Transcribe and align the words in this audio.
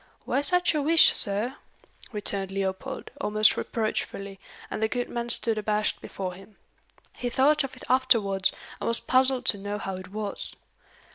"Why 0.25 0.41
such 0.41 0.73
a 0.73 0.81
wish, 0.81 1.13
sir?" 1.15 1.57
returned 2.11 2.49
Leopold, 2.49 3.11
almost 3.21 3.55
reproachfully, 3.55 4.39
and 4.71 4.81
the 4.81 4.87
good 4.87 5.09
man 5.09 5.29
stood 5.29 5.59
abashed 5.59 6.01
before 6.01 6.33
him. 6.33 6.57
He 7.13 7.29
thought 7.29 7.63
of 7.63 7.75
it 7.77 7.83
afterwards, 7.87 8.51
and 8.79 8.87
was 8.87 8.99
puzzled 8.99 9.45
to 9.45 9.59
know 9.59 9.77
how 9.77 9.97
it 9.97 10.07
was. 10.07 10.55